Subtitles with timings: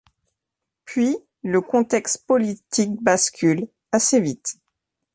[0.83, 4.55] Puis le contexte politique bascule assez vite.